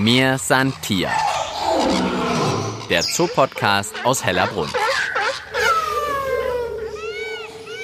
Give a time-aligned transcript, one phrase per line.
[0.00, 1.10] Mir san Tier.
[2.88, 4.70] Der Zoopodcast aus Hellerbrunn.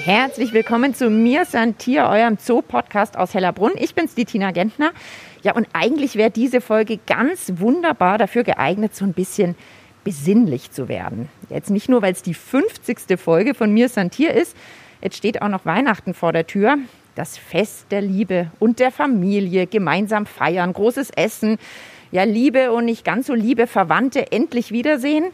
[0.03, 3.73] Herzlich willkommen zu Mir san Tier, eurem Zoo-Podcast aus Hellerbrunn.
[3.77, 4.93] Ich bin's, die Tina Gentner.
[5.43, 9.55] Ja, und eigentlich wäre diese Folge ganz wunderbar dafür geeignet, so ein bisschen
[10.03, 11.29] besinnlich zu werden.
[11.51, 13.21] Jetzt nicht nur, weil es die 50.
[13.21, 14.57] Folge von Mir san Tier ist,
[15.03, 16.79] jetzt steht auch noch Weihnachten vor der Tür
[17.17, 21.59] das Fest der Liebe und der Familie, gemeinsam feiern, großes Essen,
[22.13, 25.27] ja, Liebe und nicht ganz so liebe Verwandte endlich wiedersehen.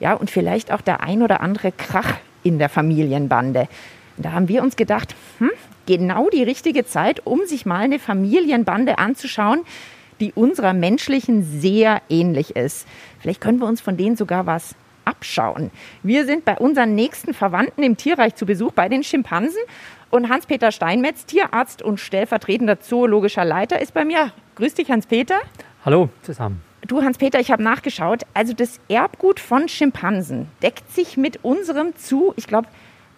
[0.00, 3.68] Ja, und vielleicht auch der ein oder andere Krach in der Familienbande.
[4.16, 5.50] Da haben wir uns gedacht, hm,
[5.86, 9.60] genau die richtige Zeit, um sich mal eine Familienbande anzuschauen,
[10.20, 12.86] die unserer menschlichen sehr ähnlich ist.
[13.20, 15.70] Vielleicht können wir uns von denen sogar was abschauen.
[16.02, 19.60] Wir sind bei unseren nächsten Verwandten im Tierreich zu Besuch bei den Schimpansen
[20.10, 24.32] und Hans-Peter Steinmetz, Tierarzt und stellvertretender zoologischer Leiter, ist bei mir.
[24.56, 25.38] Grüß dich, Hans-Peter.
[25.84, 26.60] Hallo zusammen.
[26.86, 28.22] Du, Hans-Peter, ich habe nachgeschaut.
[28.34, 32.68] Also das Erbgut von Schimpansen deckt sich mit unserem zu, ich glaube,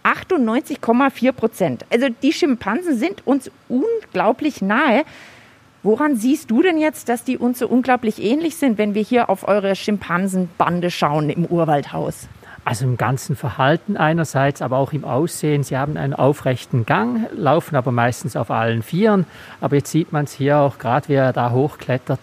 [0.05, 1.87] 98,4 Prozent.
[1.91, 5.05] Also die Schimpansen sind uns unglaublich nahe.
[5.83, 9.31] Woran siehst du denn jetzt, dass die uns so unglaublich ähnlich sind, wenn wir hier
[9.31, 12.29] auf eure Schimpansenbande schauen im Urwaldhaus?
[12.65, 15.65] Also im ganzen Verhalten einerseits, aber auch im Aussehen.
[15.65, 19.27] Sie haben einen aufrechten Gang, laufen aber meistens auf allen Vieren.
[19.61, 22.21] Aber jetzt sieht man es hier auch gerade, wie er da hochklettert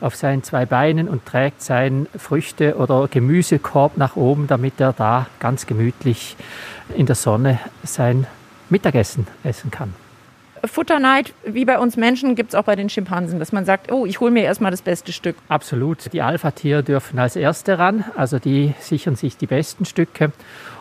[0.00, 5.26] auf seinen zwei Beinen und trägt seinen Früchte- oder Gemüsekorb nach oben, damit er da
[5.40, 6.36] ganz gemütlich
[6.94, 8.26] in der Sonne sein
[8.68, 9.94] Mittagessen essen kann.
[10.66, 14.06] Futterneid, wie bei uns Menschen, gibt es auch bei den Schimpansen, dass man sagt, oh,
[14.06, 15.36] ich hole mir erstmal das beste Stück.
[15.48, 16.12] Absolut.
[16.12, 20.32] Die Alpha-Tiere dürfen als Erste ran, also die sichern sich die besten Stücke.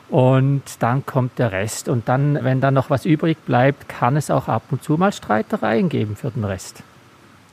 [0.09, 1.89] Und dann kommt der Rest.
[1.89, 5.11] Und dann, wenn dann noch was übrig bleibt, kann es auch ab und zu mal
[5.11, 6.83] Streitereien geben für den Rest.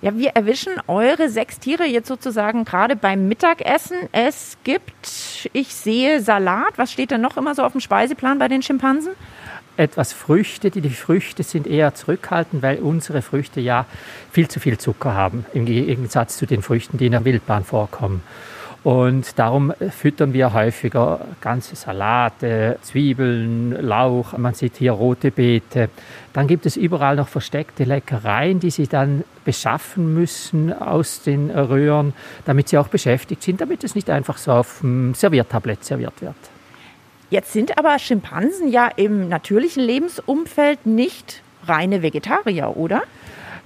[0.03, 3.97] Ja, wir erwischen eure sechs Tiere jetzt sozusagen gerade beim Mittagessen.
[4.11, 6.77] Es gibt, ich sehe Salat.
[6.77, 9.13] Was steht denn noch immer so auf dem Speiseplan bei den Schimpansen?
[9.77, 10.71] Etwas Früchte.
[10.71, 13.87] Die, die Früchte sind eher zurückhaltend, weil unsere Früchte ja
[14.31, 18.23] viel zu viel Zucker haben, im Gegensatz zu den Früchten, die in der Wildbahn vorkommen.
[18.85, 25.89] Und darum füttern wir häufiger ganze Salate, Zwiebeln, Lauch, man sieht hier rote Beete.
[26.33, 32.13] Dann gibt es überall noch versteckte Leckereien, die sie dann beschaffen müssen aus den Röhren,
[32.45, 36.35] damit sie auch beschäftigt sind, damit es nicht einfach so auf dem Serviertablett serviert wird.
[37.33, 43.05] Jetzt sind aber Schimpansen ja im natürlichen Lebensumfeld nicht reine Vegetarier, oder?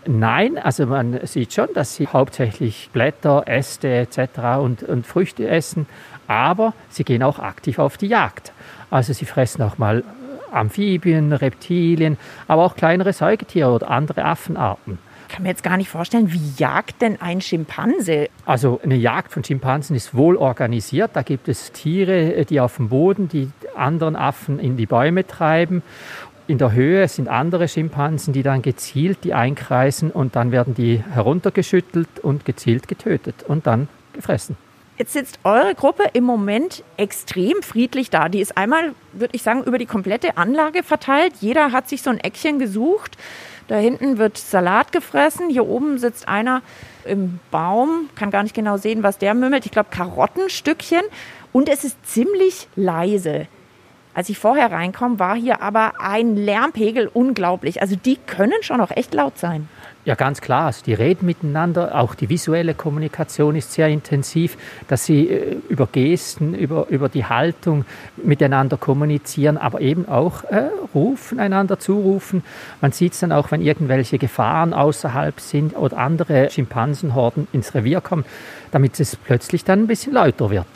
[0.07, 4.61] Nein, also man sieht schon, dass sie hauptsächlich Blätter, Äste etc.
[4.61, 5.89] Und, und Früchte essen,
[6.29, 8.53] aber sie gehen auch aktiv auf die Jagd.
[8.93, 10.05] Also sie fressen auch mal
[10.53, 15.01] Amphibien, Reptilien, aber auch kleinere Säugetiere oder andere Affenarten.
[15.29, 18.29] Ich kann mir jetzt gar nicht vorstellen, wie jagt denn ein Schimpanse?
[18.45, 21.11] Also eine Jagd von Schimpansen ist wohl organisiert.
[21.15, 25.83] Da gibt es Tiere, die auf dem Boden die anderen Affen in die Bäume treiben.
[26.47, 31.03] In der Höhe sind andere Schimpansen, die dann gezielt die einkreisen und dann werden die
[31.13, 34.57] heruntergeschüttelt und gezielt getötet und dann gefressen.
[34.97, 38.29] Jetzt sitzt eure Gruppe im Moment extrem friedlich da.
[38.31, 41.35] Die ist einmal, würde ich sagen, über die komplette Anlage verteilt.
[41.41, 43.19] Jeder hat sich so ein Eckchen gesucht.
[43.69, 45.51] Da hinten wird Salat gefressen.
[45.51, 46.63] Hier oben sitzt einer
[47.05, 49.67] im Baum, kann gar nicht genau sehen, was der mümmelt.
[49.67, 51.03] Ich glaube, Karottenstückchen.
[51.53, 53.47] Und es ist ziemlich leise.
[54.17, 57.83] Als ich vorher reinkomme, war hier aber ein Lärmpegel unglaublich.
[57.83, 59.69] Also die können schon auch echt laut sein.
[60.07, 60.65] Ja, ganz klar.
[60.65, 61.95] Also die reden miteinander.
[61.95, 64.57] Auch die visuelle Kommunikation ist sehr intensiv,
[64.89, 67.85] dass sie äh, über Gesten, über, über die Haltung
[68.17, 72.43] miteinander kommunizieren, aber eben auch äh, rufen, einander zurufen.
[72.81, 78.01] Man sieht es dann auch, wenn irgendwelche Gefahren außerhalb sind oder andere Schimpansenhorden ins Revier
[78.01, 78.25] kommen,
[78.71, 80.67] damit es plötzlich dann ein bisschen lauter wird.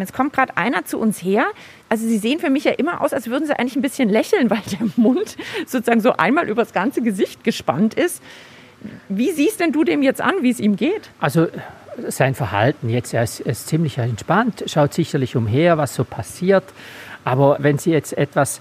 [0.00, 1.46] Jetzt kommt gerade einer zu uns her.
[1.88, 4.50] Also Sie sehen für mich ja immer aus, als würden Sie eigentlich ein bisschen lächeln,
[4.50, 5.36] weil der Mund
[5.66, 8.22] sozusagen so einmal übers ganze Gesicht gespannt ist.
[9.08, 11.10] Wie siehst denn du dem jetzt an, wie es ihm geht?
[11.18, 11.48] Also
[12.06, 16.64] sein Verhalten jetzt, er ist, er ist ziemlich entspannt, schaut sicherlich umher, was so passiert.
[17.24, 18.60] Aber wenn Sie jetzt etwas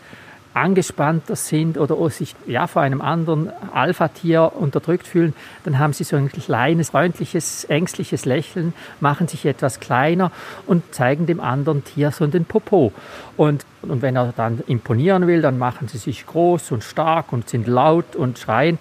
[0.58, 5.34] angespannter sind oder sich ja vor einem anderen Alpha-Tier unterdrückt fühlen,
[5.64, 10.32] dann haben sie so ein kleines, freundliches, ängstliches Lächeln, machen sich etwas kleiner
[10.66, 12.92] und zeigen dem anderen Tier so den Popo.
[13.36, 17.50] Und, und wenn er dann imponieren will, dann machen sie sich groß und stark und
[17.50, 18.80] sind laut und schreien.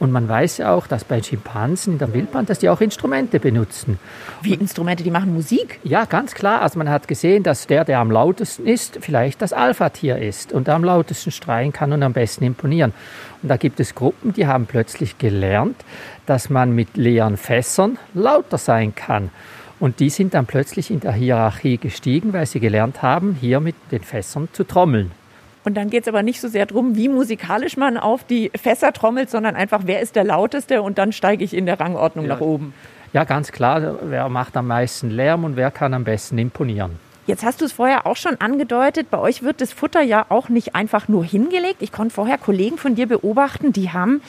[0.00, 3.38] Und man weiß ja auch, dass bei Schimpansen in der Wildbahn, dass die auch Instrumente
[3.38, 3.98] benutzen.
[4.40, 5.78] Wie Instrumente, die machen Musik?
[5.84, 6.62] Ja, ganz klar.
[6.62, 10.70] Also man hat gesehen, dass der, der am lautesten ist, vielleicht das Alpha-Tier ist und
[10.70, 12.94] am lautesten streien kann und am besten imponieren.
[13.42, 15.76] Und da gibt es Gruppen, die haben plötzlich gelernt,
[16.24, 19.30] dass man mit leeren Fässern lauter sein kann.
[19.80, 23.76] Und die sind dann plötzlich in der Hierarchie gestiegen, weil sie gelernt haben, hier mit
[23.90, 25.10] den Fässern zu trommeln.
[25.64, 28.92] Und dann geht es aber nicht so sehr darum, wie musikalisch man auf die Fässer
[28.92, 32.34] trommelt, sondern einfach, wer ist der lauteste und dann steige ich in der Rangordnung ja.
[32.34, 32.72] nach oben.
[33.12, 36.98] Ja, ganz klar, wer macht am meisten Lärm und wer kann am besten imponieren.
[37.26, 40.48] Jetzt hast du es vorher auch schon angedeutet, bei euch wird das Futter ja auch
[40.48, 41.76] nicht einfach nur hingelegt.
[41.80, 44.22] Ich konnte vorher Kollegen von dir beobachten, die haben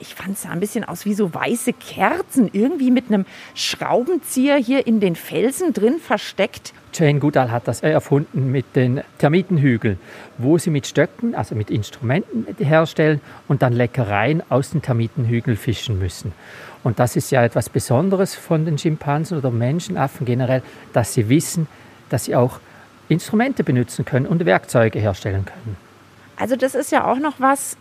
[0.00, 4.86] ich fand es ein bisschen aus wie so weiße Kerzen, irgendwie mit einem Schraubenzieher hier
[4.86, 6.72] in den Felsen drin versteckt.
[6.92, 9.98] Jane Goodall hat das erfunden mit den Termitenhügeln,
[10.38, 15.98] wo sie mit Stöcken, also mit Instrumenten herstellen und dann Leckereien aus den Termitenhügeln fischen
[15.98, 16.32] müssen.
[16.82, 20.62] Und das ist ja etwas Besonderes von den Schimpansen oder Menschenaffen generell,
[20.92, 21.68] dass sie wissen,
[22.08, 22.58] dass sie auch
[23.08, 25.76] Instrumente benutzen können und Werkzeuge herstellen können.
[26.36, 27.76] Also das ist ja auch noch was,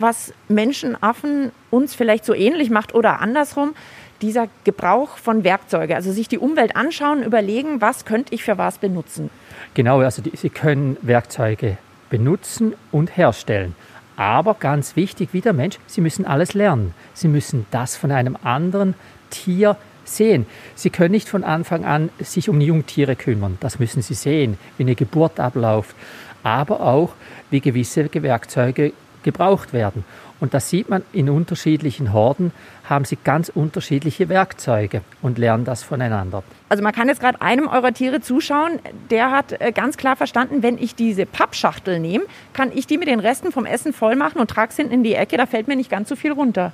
[0.00, 3.74] was Menschenaffen uns vielleicht so ähnlich macht oder andersrum,
[4.22, 8.78] dieser Gebrauch von Werkzeugen, also sich die Umwelt anschauen, überlegen, was könnte ich für was
[8.78, 9.30] benutzen.
[9.74, 11.78] Genau, also die, sie können Werkzeuge
[12.10, 13.74] benutzen und herstellen.
[14.16, 16.94] Aber ganz wichtig, wie der Mensch, sie müssen alles lernen.
[17.14, 18.94] Sie müssen das von einem anderen
[19.30, 20.44] Tier sehen.
[20.74, 23.56] Sie können nicht von Anfang an sich um Jungtiere kümmern.
[23.60, 25.96] Das müssen sie sehen, wie eine Geburt abläuft.
[26.42, 27.14] Aber auch,
[27.50, 30.04] wie gewisse Werkzeuge gebraucht werden.
[30.40, 32.52] Und das sieht man in unterschiedlichen Horden,
[32.88, 36.42] haben sie ganz unterschiedliche Werkzeuge und lernen das voneinander.
[36.70, 38.78] Also man kann jetzt gerade einem eurer Tiere zuschauen,
[39.10, 42.24] der hat äh, ganz klar verstanden, wenn ich diese Pappschachtel nehme,
[42.54, 45.04] kann ich die mit den Resten vom Essen voll machen und trage es hinten in
[45.04, 46.72] die Ecke, da fällt mir nicht ganz so viel runter.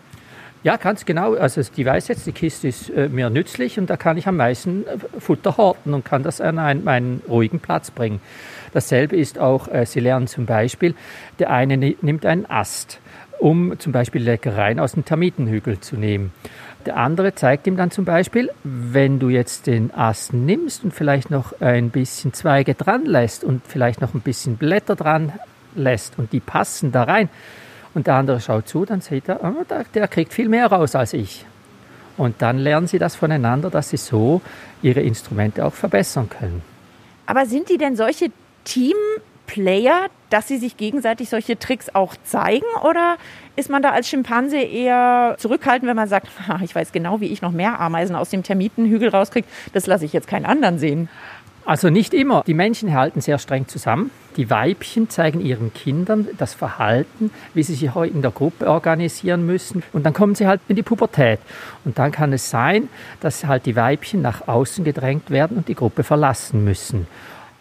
[0.62, 1.34] Ja, ganz genau.
[1.34, 4.36] Also die weiß jetzt, die Kiste ist äh, mir nützlich und da kann ich am
[4.36, 8.20] meisten äh, Futter horten und kann das an einen, meinen ruhigen Platz bringen.
[8.76, 10.94] Dasselbe ist auch, äh, Sie lernen zum Beispiel,
[11.38, 13.00] der eine nimmt einen Ast,
[13.38, 16.30] um zum Beispiel Leckereien aus dem Termitenhügel zu nehmen.
[16.84, 21.30] Der andere zeigt ihm dann zum Beispiel, wenn du jetzt den Ast nimmst und vielleicht
[21.30, 25.32] noch ein bisschen Zweige dran lässt und vielleicht noch ein bisschen Blätter dran
[25.74, 27.30] lässt und die passen da rein
[27.94, 29.64] und der andere schaut zu, dann sieht er, oh,
[29.94, 31.46] der kriegt viel mehr raus als ich.
[32.18, 34.42] Und dann lernen sie das voneinander, dass sie so
[34.82, 36.60] ihre Instrumente auch verbessern können.
[37.24, 38.30] Aber sind die denn solche
[38.66, 42.66] Teamplayer, dass sie sich gegenseitig solche Tricks auch zeigen?
[42.86, 43.16] Oder
[43.54, 46.28] ist man da als Schimpanse eher zurückhaltend, wenn man sagt,
[46.62, 50.12] ich weiß genau, wie ich noch mehr Ameisen aus dem Termitenhügel rauskriege, das lasse ich
[50.12, 51.08] jetzt keinen anderen sehen?
[51.64, 52.44] Also nicht immer.
[52.46, 54.12] Die Männchen halten sehr streng zusammen.
[54.36, 59.82] Die Weibchen zeigen ihren Kindern das Verhalten, wie sie sich in der Gruppe organisieren müssen.
[59.92, 61.40] Und dann kommen sie halt in die Pubertät.
[61.84, 62.88] Und dann kann es sein,
[63.20, 67.08] dass halt die Weibchen nach außen gedrängt werden und die Gruppe verlassen müssen.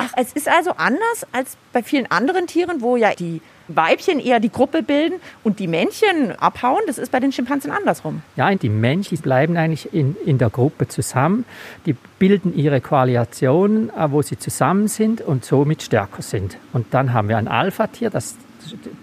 [0.05, 4.39] Ach, es ist also anders als bei vielen anderen Tieren, wo ja die Weibchen eher
[4.39, 6.81] die Gruppe bilden und die Männchen abhauen.
[6.85, 8.21] Das ist bei den Schimpansen andersrum.
[8.35, 11.45] Ja, die Männchen bleiben eigentlich in, in der Gruppe zusammen.
[11.87, 16.57] Die bilden ihre Koalitionen, äh, wo sie zusammen sind und somit stärker sind.
[16.71, 18.35] Und dann haben wir ein Alpha-Tier, das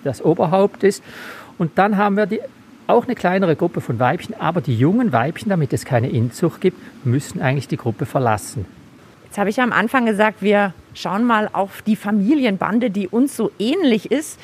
[0.05, 1.03] das Oberhaupt ist.
[1.59, 2.41] Und dann haben wir die,
[2.87, 6.79] auch eine kleinere Gruppe von Weibchen, aber die jungen Weibchen, damit es keine Inzucht gibt,
[7.05, 8.67] müssen eigentlich die Gruppe verlassen.
[9.25, 13.37] Jetzt habe ich ja am Anfang gesagt, wir schauen mal auf die Familienbande, die uns
[13.37, 14.39] so ähnlich ist.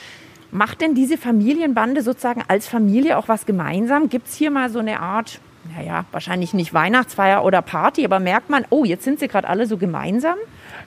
[0.51, 4.09] Macht denn diese Familienbande sozusagen als Familie auch was gemeinsam?
[4.09, 5.41] Gibt es hier mal so eine Art,
[5.77, 9.67] naja, wahrscheinlich nicht Weihnachtsfeier oder Party, aber merkt man, oh, jetzt sind sie gerade alle
[9.67, 10.37] so gemeinsam?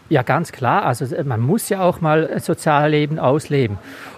[0.09, 0.83] Ja, ganz klar.
[0.85, 3.77] Also man muss ja auch mal Sozialleben ausleben.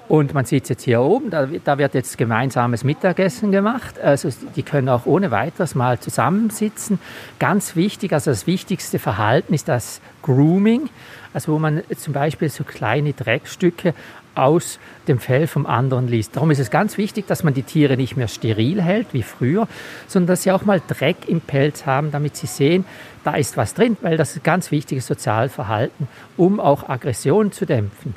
[0.10, 4.00] Und man sieht es jetzt hier oben, da, da, wird jetzt gemeinsames Mittagessen gemacht.
[4.00, 7.00] Also die können auch ohne weiteres mal zusammensitzen.
[7.39, 10.89] Ganz wichtig, also das wichtigste Verhalten ist das Grooming,
[11.33, 13.93] also wo man zum Beispiel so kleine Dreckstücke
[14.36, 16.36] aus dem Fell vom anderen liest.
[16.36, 19.67] Darum ist es ganz wichtig, dass man die Tiere nicht mehr steril hält wie früher,
[20.07, 22.86] sondern dass sie auch mal Dreck im Pelz haben, damit sie sehen,
[23.24, 28.15] da ist was drin, weil das ist ganz wichtiges Sozialverhalten, um auch Aggression zu dämpfen.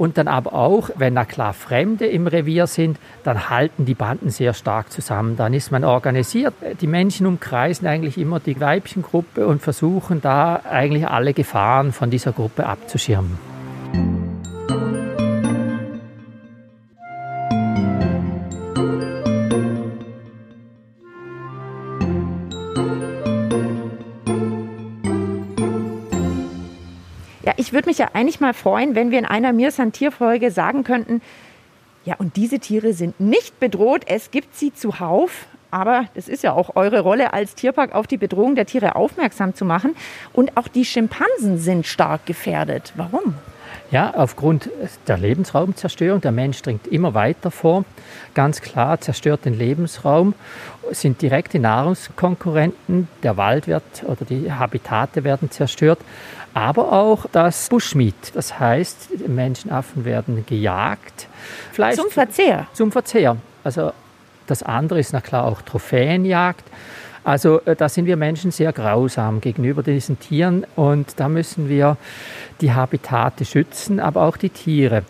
[0.00, 4.30] Und dann aber auch, wenn da klar Fremde im Revier sind, dann halten die Banden
[4.30, 5.36] sehr stark zusammen.
[5.36, 6.54] Dann ist man organisiert.
[6.80, 12.32] Die Männchen umkreisen eigentlich immer die Weibchengruppe und versuchen da eigentlich alle Gefahren von dieser
[12.32, 13.38] Gruppe abzuschirmen.
[27.56, 31.22] Ich würde mich ja eigentlich mal freuen, wenn wir in einer Mir Santier-Folge sagen könnten,
[32.04, 34.02] Ja, und diese Tiere sind nicht bedroht.
[34.06, 35.46] Es gibt sie zuhauf.
[35.70, 39.54] Aber das ist ja auch eure Rolle als Tierpark, auf die Bedrohung der Tiere aufmerksam
[39.54, 39.94] zu machen.
[40.32, 42.92] Und auch die Schimpansen sind stark gefährdet.
[42.96, 43.34] Warum?
[43.92, 44.70] Ja, aufgrund
[45.08, 46.20] der Lebensraumzerstörung.
[46.20, 47.84] Der Mensch dringt immer weiter vor.
[48.34, 50.34] Ganz klar, zerstört den Lebensraum,
[50.92, 53.08] sind direkte Nahrungskonkurrenten.
[53.24, 55.98] Der Wald wird oder die Habitate werden zerstört.
[56.52, 58.32] Aber auch das Bushmeat.
[58.34, 61.28] Das heißt, Menschenaffen werden gejagt.
[61.72, 62.66] Fleisch zum Verzehr.
[62.72, 63.36] Zum Verzehr.
[63.62, 63.92] Also
[64.46, 66.64] das andere ist na klar auch Trophäenjagd.
[67.22, 71.96] Also äh, da sind wir Menschen sehr grausam gegenüber diesen Tieren und da müssen wir
[72.60, 75.02] die Habitate schützen, aber auch die Tiere.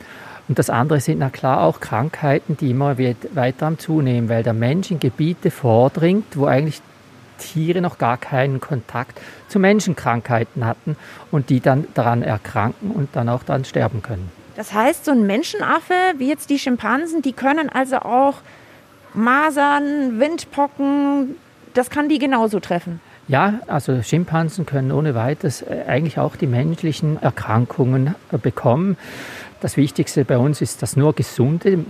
[0.49, 4.53] Und das andere sind na klar auch Krankheiten, die immer weiter am Zunehmen, weil der
[4.53, 6.83] Mensch in Gebiete vordringt, wo eigentlich
[7.41, 10.97] Tiere noch gar keinen Kontakt zu Menschenkrankheiten hatten
[11.33, 14.31] und die dann daran erkranken und dann auch dann sterben können.
[14.57, 18.37] Das heißt, so ein Menschenaffe wie jetzt die Schimpansen, die können also auch
[19.15, 21.37] Masern, Windpocken,
[21.75, 23.01] das kann die genauso treffen.
[23.29, 28.97] Ja, also Schimpansen können ohne weiteres äh, eigentlich auch die menschlichen Erkrankungen äh, bekommen.
[29.61, 31.85] Das Wichtigste bei uns ist, dass nur gesunde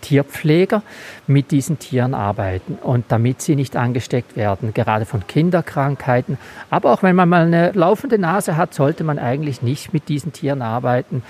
[0.00, 0.82] Tierpfleger
[1.26, 6.38] mit diesen Tieren arbeiten und damit sie nicht angesteckt werden, gerade von Kinderkrankheiten.
[6.70, 10.32] Aber auch wenn man mal eine laufende Nase hat, sollte man eigentlich nicht mit diesen
[10.32, 11.24] Tieren arbeiten.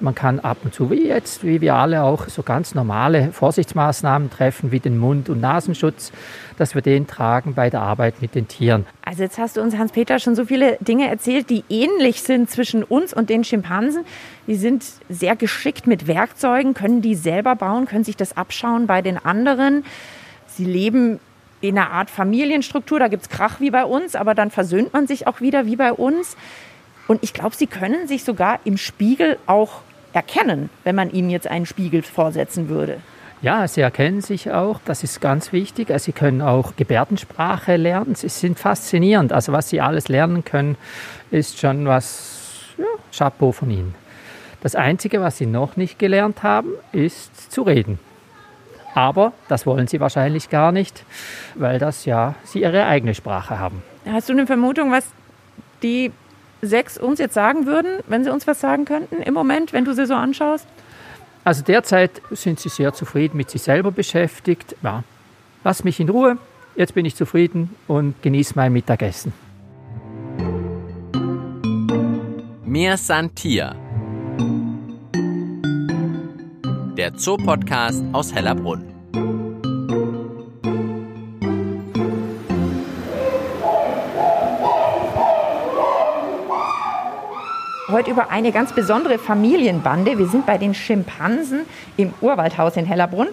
[0.00, 4.30] Man kann ab und zu, wie jetzt, wie wir alle auch, so ganz normale Vorsichtsmaßnahmen
[4.30, 6.12] treffen, wie den Mund- und Nasenschutz,
[6.58, 8.86] dass wir den tragen bei der Arbeit mit den Tieren.
[9.04, 12.84] Also jetzt hast du uns, Hans-Peter, schon so viele Dinge erzählt, die ähnlich sind zwischen
[12.84, 14.04] uns und den Schimpansen.
[14.46, 19.02] Die sind sehr geschickt mit Werkzeugen, können die selber bauen, können sich das abschauen bei
[19.02, 19.84] den anderen.
[20.46, 21.20] Sie leben
[21.60, 25.06] in einer Art Familienstruktur, da gibt es Krach wie bei uns, aber dann versöhnt man
[25.06, 26.36] sich auch wieder wie bei uns.
[27.08, 29.82] Und ich glaube, sie können sich sogar im Spiegel auch
[30.12, 32.98] erkennen, wenn man ihnen jetzt einen Spiegel vorsetzen würde.
[33.42, 35.90] Ja, sie erkennen sich auch, das ist ganz wichtig.
[35.90, 38.14] Also sie können auch Gebärdensprache lernen.
[38.14, 39.32] Sie sind faszinierend.
[39.32, 40.76] Also was sie alles lernen können,
[41.32, 43.96] ist schon was, ja, Chapeau von ihnen.
[44.60, 47.98] Das Einzige, was sie noch nicht gelernt haben, ist zu reden.
[48.94, 51.04] Aber das wollen sie wahrscheinlich gar nicht,
[51.56, 53.82] weil das ja sie ihre eigene Sprache haben.
[54.06, 55.04] Hast du eine Vermutung, was
[55.82, 56.12] die
[56.60, 59.94] sechs uns jetzt sagen würden, wenn sie uns was sagen könnten im Moment, wenn du
[59.94, 60.68] sie so anschaust?
[61.44, 64.76] Also derzeit sind sie sehr zufrieden mit sich selber beschäftigt.
[64.82, 65.02] Ja,
[65.64, 66.38] lass mich in Ruhe,
[66.76, 69.32] jetzt bin ich zufrieden und genieße mein Mittagessen.
[72.64, 73.74] Mir Santia.
[76.96, 78.91] Der Zoopodcast aus Hellerbrunn.
[87.92, 90.18] Heute über eine ganz besondere Familienbande.
[90.18, 91.60] Wir sind bei den Schimpansen
[91.96, 93.28] im Urwaldhaus in Hellerbrunn.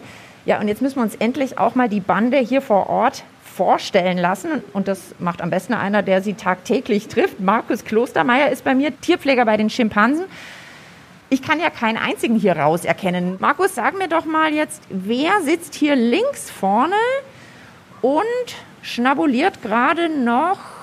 [0.46, 3.24] Ja, und jetzt müssen wir uns endlich auch mal die Bande hier vor Ort
[3.56, 4.64] vorstellen lassen.
[4.74, 7.40] Und das macht am besten einer, der sie tagtäglich trifft.
[7.40, 10.26] Markus Klostermeier ist bei mir, Tierpfleger bei den Schimpansen.
[11.30, 13.38] Ich kann ja keinen einzigen hier raus erkennen.
[13.40, 16.96] Markus, sag mir doch mal jetzt, wer sitzt hier links vorne
[18.02, 18.24] und
[18.82, 20.79] schnabuliert gerade noch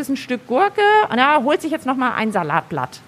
[0.00, 0.80] ist ein Stück Gurke
[1.10, 3.00] und er holt sich jetzt nochmal ein Salatblatt.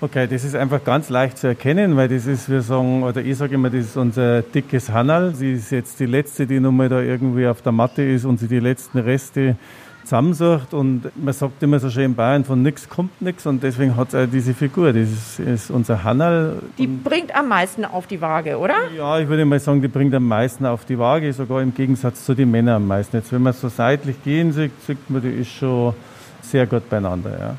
[0.00, 3.38] Okay, das ist einfach ganz leicht zu erkennen, weil das ist, wir sagen, oder ich
[3.38, 5.32] sage immer, das ist unser dickes Hannal.
[5.32, 8.48] Sie ist jetzt die letzte, die nochmal da irgendwie auf der Matte ist und sie
[8.48, 9.54] die letzten Reste
[10.02, 10.74] zusammensucht.
[10.74, 14.10] Und man sagt immer so schön in Bayern, von nichts kommt nichts und deswegen hat
[14.10, 14.92] sie diese Figur.
[14.92, 16.56] Das ist, ist unser Hannal.
[16.78, 18.74] Die bringt am meisten auf die Waage, oder?
[18.96, 22.24] Ja, ich würde mal sagen, die bringt am meisten auf die Waage, sogar im Gegensatz
[22.24, 23.16] zu den Männern am meisten.
[23.16, 25.94] Jetzt, wenn man so seitlich gehen sieht, sieht man, die ist schon
[26.42, 27.38] sehr gut beieinander.
[27.38, 27.56] Ja.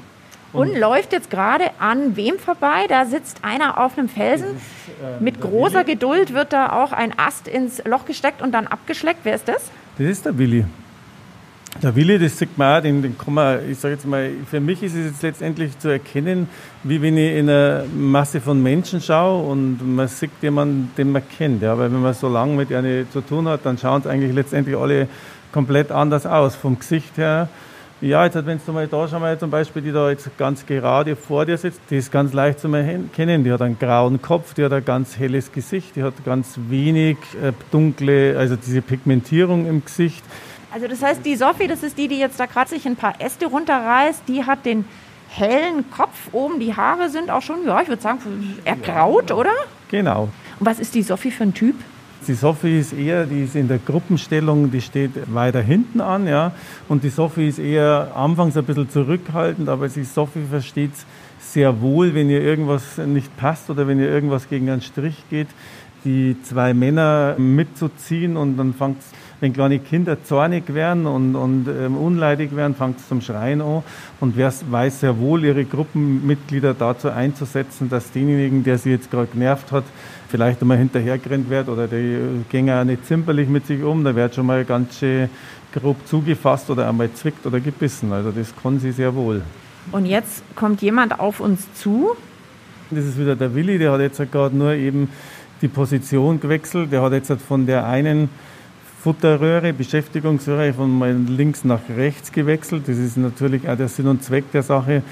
[0.53, 2.85] Und, und, läuft jetzt gerade an wem vorbei?
[2.87, 4.55] Da sitzt einer auf einem Felsen.
[4.55, 5.93] Ist, äh, Mit großer Willi.
[5.95, 9.21] Geduld wird da auch ein Ast ins Loch gesteckt und dann abgeschleckt.
[9.23, 9.71] Wer ist das?
[9.97, 10.65] Das ist der Willi.
[11.81, 14.59] Der Willi, das sieht man auch, den, den kann man, ich sage jetzt mal, für
[14.59, 16.47] mich ist es jetzt letztendlich zu erkennen,
[16.83, 21.23] wie wenn ich in eine Masse von Menschen schaue und man sieht jemanden, den man
[21.27, 21.63] kennt.
[21.63, 24.35] Ja, weil wenn man so lange mit einer zu tun hat, dann schauen es eigentlich
[24.35, 25.07] letztendlich alle
[25.51, 27.49] komplett anders aus, vom Gesicht her
[28.03, 31.15] ja, jetzt wenn du mal da schon mal zum Beispiel, die da jetzt ganz gerade
[31.15, 33.43] vor dir sitzt, die ist ganz leicht zu erkennen.
[33.45, 37.17] Die hat einen grauen Kopf, die hat ein ganz helles Gesicht, die hat ganz wenig
[37.41, 40.23] äh, dunkle, also diese Pigmentierung im Gesicht.
[40.73, 43.21] Also das heißt, die Sophie, das ist die, die jetzt da gerade sich ein paar
[43.21, 44.83] Äste runterreißt, die hat den
[45.29, 48.19] hellen Kopf oben, die Haare sind auch schon, ja, ich würde sagen,
[48.65, 49.53] ergraut, oder?
[49.89, 50.29] Genau.
[50.59, 51.75] Und was ist die Sophie für ein Typ?
[52.27, 56.53] Die Sophie ist eher, die ist in der Gruppenstellung, die steht weiter hinten an, ja.
[56.87, 60.91] Und die Sophie ist eher anfangs ein bisschen zurückhaltend, aber die Sophie versteht
[61.39, 65.49] sehr wohl, wenn ihr irgendwas nicht passt oder wenn ihr irgendwas gegen einen Strich geht,
[66.05, 69.11] die zwei Männer mitzuziehen und dann fängt es
[69.43, 73.83] wenn kleine Kinder zornig werden und, und ähm, unleidig werden, fängt es zum Schreien an.
[74.21, 79.27] Und wer weiß sehr wohl, ihre Gruppenmitglieder dazu einzusetzen, dass denjenigen, der sie jetzt gerade
[79.27, 79.83] genervt hat,
[80.29, 84.33] vielleicht einmal hinterhergerannt wird oder die gehen auch nicht zimperlich mit sich um, da wird
[84.33, 85.29] schon mal ganz schön
[85.73, 88.13] grob zugefasst oder einmal zwickt oder gebissen.
[88.13, 89.41] Also das kann sie sehr wohl.
[89.91, 92.15] Und jetzt kommt jemand auf uns zu.
[92.91, 95.09] Das ist wieder der Willi, der hat jetzt gerade nur eben
[95.61, 96.93] die Position gewechselt.
[96.93, 98.29] Der hat jetzt von der einen
[99.03, 102.83] Futterröhre, Beschäftigungsröhre von links nach rechts gewechselt.
[102.87, 105.03] Das ist natürlich auch der Sinn und Zweck der Sache,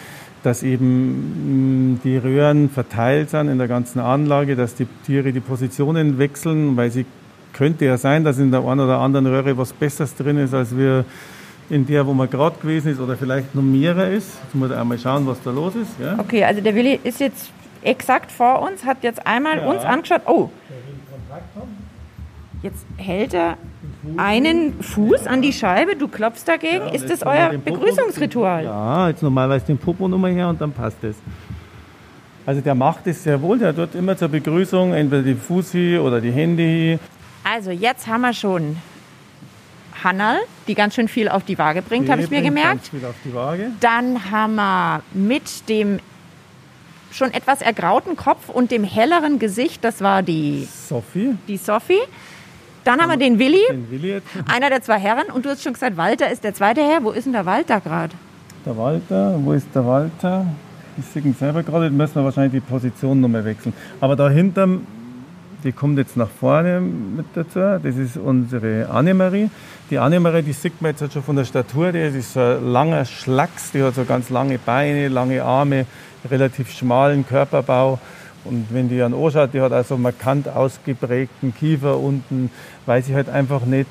[0.44, 5.42] dass eben mm, die Röhren verteilt sind in der ganzen Anlage, dass die Tiere die
[5.42, 7.06] Positionen wechseln, weil sie
[7.52, 10.78] könnte ja sein, dass in der einen oder anderen Röhre was Besseres drin ist, als
[10.78, 11.04] wir
[11.70, 14.38] in der, wo man gerade gewesen ist oder vielleicht noch mehrer ist.
[14.42, 16.00] Jetzt muss ich einmal schauen, was da los ist.
[16.00, 16.18] Ja.
[16.18, 19.70] Okay, also der Willi ist jetzt exakt vor uns, hat jetzt einmal ja.
[19.70, 20.22] uns angeschaut.
[20.28, 20.50] Oh,
[22.62, 23.58] jetzt hält er
[24.18, 26.88] einen Fuß an die Scheibe, du klopfst dagegen.
[26.88, 28.64] Ja, ist das euer Begrüßungsritual?
[28.64, 31.16] Ja, jetzt normalerweise den Popo nochmal her und dann passt es.
[32.46, 36.20] Also der macht es sehr wohl, der tut immer zur Begrüßung entweder die Fußi oder
[36.20, 37.00] die Hände.
[37.44, 38.78] Also jetzt haben wir schon
[40.04, 42.90] Hannal, die ganz schön viel auf die Waage bringt, habe ich mir gemerkt.
[43.80, 46.00] Dann haben wir mit dem
[47.12, 51.36] schon etwas ergrauten Kopf und dem helleren Gesicht, das war die Sophie.
[51.48, 52.00] Die Sophie.
[52.84, 54.22] Dann haben wir den Willi, den Willi
[54.52, 55.28] einer der zwei Herren.
[55.34, 57.04] Und du hast schon gesagt, Walter ist der zweite Herr.
[57.04, 58.14] Wo ist denn der Walter gerade?
[58.66, 60.46] Der Walter, wo ist der Walter?
[60.98, 63.74] Ich sehe ihn selber gerade, dann müssen wir wahrscheinlich die Position nochmal wechseln.
[64.02, 64.68] Aber dahinter,
[65.64, 69.50] die kommt jetzt nach vorne mit dazu, das ist unsere Annemarie.
[69.90, 73.06] Die Annemarie, die sieht man jetzt schon von der Statur, die ist so ein langer
[73.06, 75.86] Schlacks, die hat so ganz lange Beine, lange Arme,
[76.30, 78.00] relativ schmalen Körperbau.
[78.44, 82.50] Und wenn die an anschaut, die hat also markant ausgeprägten Kiefer unten,
[82.86, 83.90] weil sie halt einfach nicht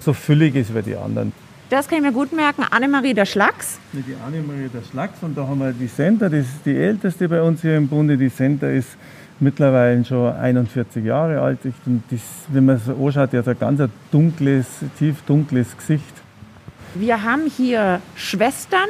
[0.00, 1.32] so füllig ist wie die anderen.
[1.68, 2.64] Das kann ich mir gut merken.
[2.68, 3.78] Annemarie der Schlacks.
[3.92, 7.40] Die Annemarie der Schlacks und da haben wir die Senta, das ist die älteste bei
[7.40, 8.16] uns hier im Bunde.
[8.16, 8.88] Die Senta ist
[9.38, 11.60] mittlerweile schon 41 Jahre alt.
[11.86, 14.66] Und das, wenn man so anschaut, die hat ein ganz dunkles,
[14.98, 16.14] tief dunkles Gesicht.
[16.94, 18.88] Wir haben hier Schwestern,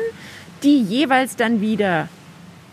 [0.63, 2.09] die jeweils dann wieder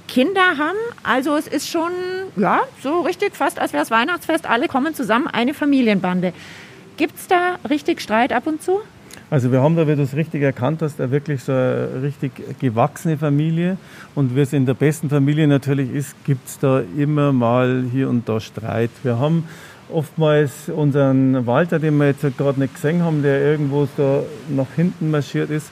[0.07, 0.77] Kinder haben.
[1.03, 1.91] Also es ist schon,
[2.35, 4.49] ja, so richtig fast, als wäre es Weihnachtsfest.
[4.49, 6.33] Alle kommen zusammen, eine Familienbande.
[6.97, 8.79] Gibt es da richtig Streit ab und zu?
[9.29, 13.17] Also wir haben da, wie du es richtig erkannt hast, wirklich so eine richtig gewachsene
[13.17, 13.77] Familie.
[14.15, 18.09] Und wie es in der besten Familie natürlich ist, gibt es da immer mal hier
[18.09, 18.91] und da Streit.
[19.03, 19.43] Wir haben
[19.91, 25.11] oftmals unseren Walter, den wir jetzt gerade nicht gesehen haben, der irgendwo da nach hinten
[25.11, 25.71] marschiert ist,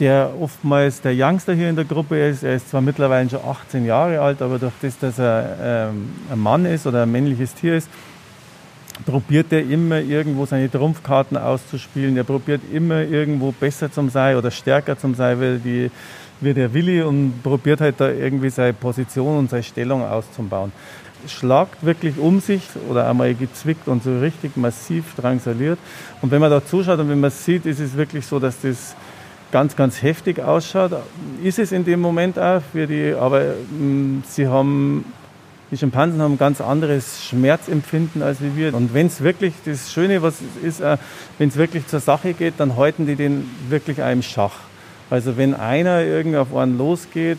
[0.00, 2.44] der oftmals der Youngster hier in der Gruppe ist.
[2.44, 6.38] Er ist zwar mittlerweile schon 18 Jahre alt, aber durch das, dass er ähm, ein
[6.38, 7.88] Mann ist oder ein männliches Tier ist,
[9.04, 12.16] probiert er immer irgendwo seine Trumpfkarten auszuspielen.
[12.16, 15.90] Er probiert immer irgendwo besser zum sein oder stärker zum sein wie, die,
[16.40, 20.72] wie der Willi und probiert halt da irgendwie seine Position und seine Stellung auszubauen.
[21.26, 25.78] Schlagt wirklich um sich oder einmal gezwickt und so richtig massiv drangsaliert.
[26.22, 28.94] Und wenn man da zuschaut und wenn man sieht, ist es wirklich so, dass das
[29.52, 30.92] ganz, ganz heftig ausschaut.
[31.42, 35.04] Ist es in dem Moment auch für die, aber mh, mm, sie haben,
[35.70, 38.74] die Schimpansen haben ein ganz anderes Schmerzempfinden als wir.
[38.74, 40.96] Und wenn es wirklich, das Schöne was ist, äh,
[41.38, 44.56] wenn es wirklich zur Sache geht, dann halten die den wirklich einem Schach.
[45.10, 47.38] Also wenn einer irgendwie auf einen losgeht,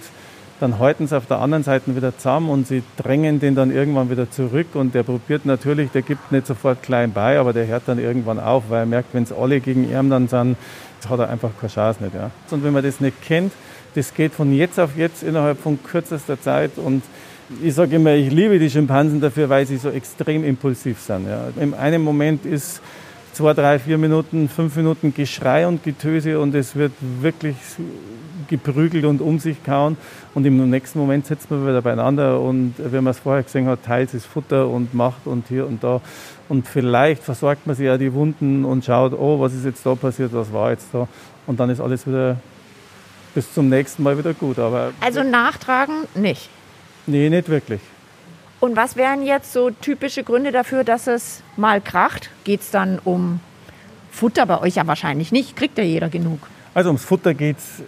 [0.59, 4.09] dann halten sie auf der anderen Seite wieder zusammen und sie drängen den dann irgendwann
[4.09, 7.83] wieder zurück und der probiert natürlich, der gibt nicht sofort klein bei, aber der hört
[7.87, 10.57] dann irgendwann auf, weil er merkt, wenn es alle gegen ihn dann sind,
[11.07, 12.13] hat er einfach keine Chance nicht.
[12.13, 12.31] Ja.
[12.51, 13.53] Und wenn man das nicht kennt,
[13.95, 17.03] das geht von jetzt auf jetzt innerhalb von kürzester Zeit und
[17.63, 21.27] ich sage immer, ich liebe die Schimpansen dafür, weil sie so extrem impulsiv sind.
[21.27, 21.47] Ja.
[21.59, 22.81] In einem Moment ist
[23.39, 27.55] zwei, drei, vier Minuten, fünf Minuten Geschrei und Getöse und es wird wirklich
[28.49, 29.95] geprügelt und um sich kauen.
[30.33, 33.85] Und im nächsten Moment sitzt man wieder beieinander und wie man es vorher gesehen hat,
[33.85, 36.01] teilt das Futter und macht und hier und da.
[36.49, 39.95] Und vielleicht versorgt man sich ja die Wunden und schaut, oh, was ist jetzt da
[39.95, 41.07] passiert, was war jetzt da.
[41.47, 42.35] Und dann ist alles wieder
[43.33, 44.59] bis zum nächsten Mal wieder gut.
[44.59, 46.49] Aber also nachtragen nicht?
[47.07, 47.79] Nee, nicht wirklich.
[48.59, 52.29] Und was wären jetzt so typische Gründe dafür, dass es mal kracht?
[52.43, 53.39] Geht es dann um
[54.11, 55.55] Futter bei euch ja wahrscheinlich nicht?
[55.55, 56.39] Kriegt ja jeder genug?
[56.73, 57.81] Also ums Futter geht es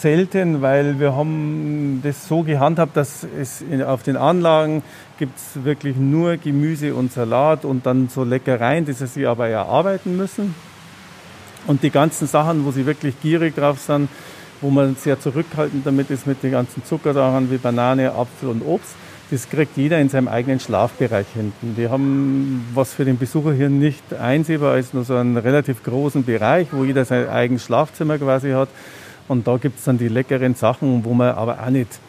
[0.00, 4.82] selten, weil wir haben das so gehandhabt, dass es auf den Anlagen
[5.18, 10.16] gibt es wirklich nur Gemüse und Salat und dann so Leckereien, die sie aber erarbeiten
[10.16, 10.54] müssen.
[11.66, 14.08] Und die ganzen Sachen, wo sie wirklich gierig drauf sind,
[14.60, 18.94] wo man sehr zurückhaltend damit ist mit den ganzen Zuckersachen wie Banane, Apfel und Obst,
[19.30, 21.74] Das kriegt jeder in seinem eigenen Schlafbereich hinten.
[21.76, 26.24] Die haben was für den Besucher hier nicht einsehbar ist, nur so einen relativ großen
[26.24, 28.70] Bereich, wo jeder sein eigenes Schlafzimmer quasi hat.
[29.28, 32.00] Und da gibt es dann die leckeren Sachen, wo man aber auch nicht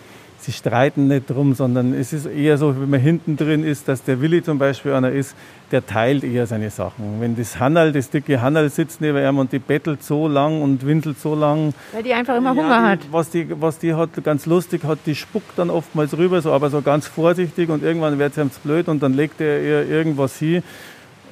[0.50, 4.04] sie streiten nicht drum, sondern es ist eher so, wenn man hinten drin ist, dass
[4.04, 5.36] der Willi zum Beispiel einer ist,
[5.72, 7.22] der teilt eher seine Sachen.
[7.22, 10.84] Wenn das Hannal, das dicke Hannal sitzt neben ihm und die bettelt so lang und
[10.86, 11.76] winselt so lang.
[11.92, 13.00] Weil die einfach immer ja, Hunger hat.
[13.12, 16.72] was, die, was die hat, ganz lustig hat, die spuckt dann oftmals rüber, so, aber
[16.72, 20.40] so ganz vorsichtig und irgendwann wird es ihm blöd und dann legt er ihr irgendwas
[20.40, 20.64] hin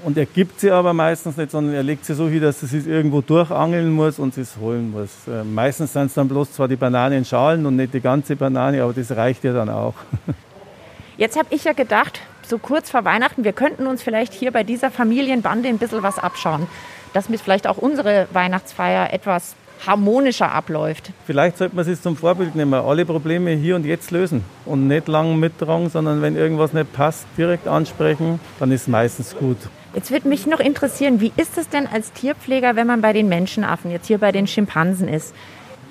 [0.03, 2.77] und er gibt sie aber meistens nicht, sondern er legt sie so hin, dass sie
[2.77, 5.09] es irgendwo durchangeln muss und sie es holen muss.
[5.27, 8.93] Äh, meistens sind es dann bloß zwar die Bananenschalen und nicht die ganze Banane, aber
[8.93, 9.95] das reicht ja dann auch.
[11.17, 14.63] Jetzt habe ich ja gedacht, so kurz vor Weihnachten, wir könnten uns vielleicht hier bei
[14.63, 16.67] dieser Familienbande ein bisschen was abschauen,
[17.13, 21.11] dass mit vielleicht auch unsere Weihnachtsfeier etwas harmonischer abläuft.
[21.25, 25.07] Vielleicht sollte man sich zum Vorbild nehmen, alle Probleme hier und jetzt lösen und nicht
[25.07, 29.57] lang mittragen, sondern wenn irgendwas nicht passt, direkt ansprechen, dann ist es meistens gut.
[29.93, 33.29] Jetzt würde mich noch interessieren, wie ist es denn als Tierpfleger, wenn man bei den
[33.29, 35.33] Menschenaffen, jetzt hier bei den Schimpansen ist?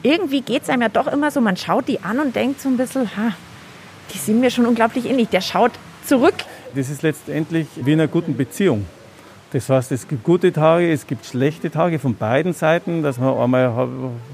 [0.03, 2.69] Irgendwie geht es einem ja doch immer so, man schaut die an und denkt so
[2.69, 3.33] ein bisschen, ha,
[4.13, 5.29] die sind mir schon unglaublich ähnlich.
[5.29, 5.73] Der schaut
[6.07, 6.35] zurück.
[6.75, 8.85] Das ist letztendlich wie in einer guten Beziehung.
[9.57, 13.39] Das heißt, es gibt gute Tage, es gibt schlechte Tage von beiden Seiten, dass man
[13.39, 13.89] einmal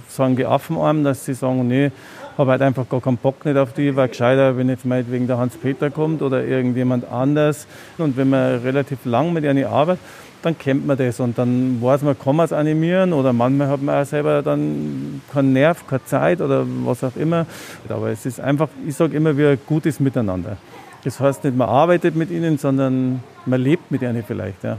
[0.08, 1.92] sagen die Affen einem, dass sie sagen, nee,
[2.37, 5.38] habe halt einfach gar keinen Bock nicht auf die, war gescheiter, wenn jetzt meinetwegen der
[5.38, 7.68] Hans-Peter kommt oder irgendjemand anders.
[7.98, 10.02] Und wenn man relativ lang mit ihnen arbeitet,
[10.42, 13.80] dann kennt man das und dann weiß man, kann man es animieren oder manchmal hat
[13.80, 17.46] man auch selber dann keinen Nerv, keine Zeit oder was auch immer.
[17.88, 20.56] Aber es ist einfach, ich sage immer, ein gutes Miteinander.
[21.04, 24.62] Das heißt nicht, man arbeitet mit ihnen, sondern man lebt mit ihnen vielleicht.
[24.62, 24.78] Ja.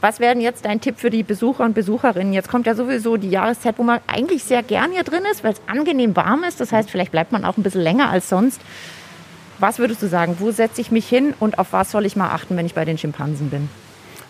[0.00, 2.32] Was wäre jetzt dein Tipp für die Besucher und Besucherinnen?
[2.32, 5.52] Jetzt kommt ja sowieso die Jahreszeit, wo man eigentlich sehr gern hier drin ist, weil
[5.52, 6.60] es angenehm warm ist.
[6.60, 8.60] Das heißt, vielleicht bleibt man auch ein bisschen länger als sonst.
[9.58, 10.36] Was würdest du sagen?
[10.38, 12.86] Wo setze ich mich hin und auf was soll ich mal achten, wenn ich bei
[12.86, 13.68] den Schimpansen bin?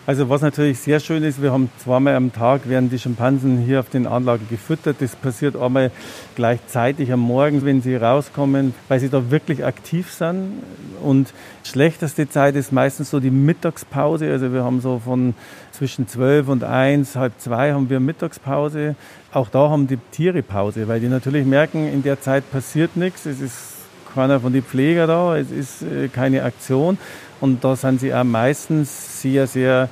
[0.07, 3.79] Also was natürlich sehr schön ist, wir haben zweimal am Tag werden die Schimpansen hier
[3.79, 4.95] auf den Anlagen gefüttert.
[4.99, 5.91] Das passiert einmal
[6.35, 10.63] gleichzeitig am Morgen, wenn sie rauskommen, weil sie da wirklich aktiv sind.
[11.03, 11.33] Und
[11.63, 14.31] schlechteste Zeit ist meistens so die Mittagspause.
[14.31, 15.35] Also wir haben so von
[15.71, 18.95] zwischen zwölf und eins, halb zwei haben wir Mittagspause.
[19.31, 23.27] Auch da haben die Tiere Pause, weil die natürlich merken, in der Zeit passiert nichts.
[23.27, 23.70] Es ist
[24.13, 26.97] keiner von den Pfleger da, es ist äh, keine Aktion.
[27.39, 29.89] Und da sind sie auch meistens sehr, sehr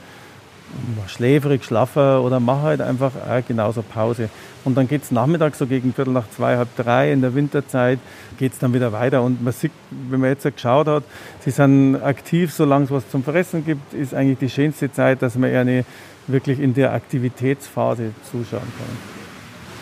[1.07, 4.29] schläfrig, schlaffer oder machen halt einfach auch genauso Pause.
[4.65, 7.99] Und dann geht es nachmittags so gegen Viertel nach zwei, halb drei in der Winterzeit,
[8.37, 9.23] geht es dann wieder weiter.
[9.23, 11.03] Und man sieht, wenn man jetzt geschaut hat,
[11.39, 15.35] sie sind aktiv, solange es was zum Fressen gibt, ist eigentlich die schönste Zeit, dass
[15.35, 15.85] man eine
[16.27, 19.18] wirklich in der Aktivitätsphase zuschauen kann.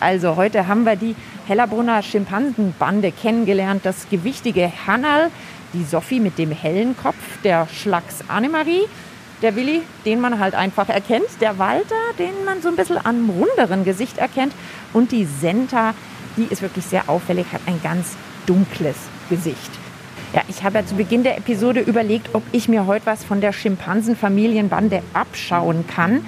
[0.00, 5.30] Also heute haben wir die Hellerbrunner Schimpansenbande kennengelernt, das gewichtige Hannal,
[5.72, 8.82] die Sophie mit dem hellen Kopf, der Schlacks Annemarie,
[9.42, 13.28] der Willi, den man halt einfach erkennt, der Walter, den man so ein bisschen am
[13.30, 14.52] runderen Gesicht erkennt
[14.92, 15.94] und die Senta,
[16.36, 18.96] die ist wirklich sehr auffällig, hat ein ganz dunkles
[19.28, 19.70] Gesicht.
[20.32, 23.40] Ja, ich habe ja zu Beginn der Episode überlegt, ob ich mir heute was von
[23.40, 26.24] der Schimpansenfamilienbande abschauen kann.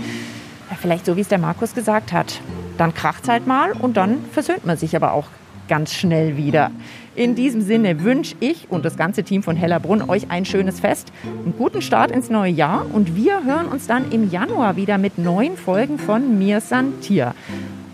[0.70, 2.40] Ja, vielleicht so, wie es der Markus gesagt hat.
[2.80, 5.26] Dann kracht es halt mal und dann versöhnt man sich aber auch
[5.68, 6.70] ganz schnell wieder.
[7.14, 11.12] In diesem Sinne wünsche ich und das ganze Team von Hellerbrunn euch ein schönes Fest,
[11.44, 15.18] einen guten Start ins neue Jahr und wir hören uns dann im Januar wieder mit
[15.18, 17.34] neuen Folgen von Mir San Tier.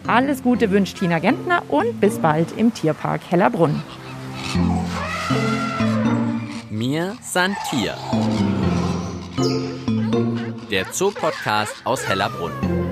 [0.06, 3.82] Alles Gute wünscht Tina Gentner und bis bald im Tierpark Hellerbrunn.
[6.70, 7.96] Mir San Tier.
[10.70, 12.85] Der Zoopodcast aus Hellerbrunn.